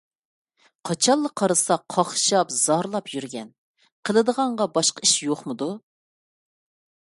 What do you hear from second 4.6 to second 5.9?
باشقا ئىش يوقمىدۇ؟